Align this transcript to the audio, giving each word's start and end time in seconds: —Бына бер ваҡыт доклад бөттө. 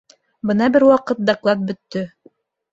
—Бына 0.51 0.69
бер 0.77 0.85
ваҡыт 0.93 1.23
доклад 1.33 1.63
бөттө. 1.71 2.05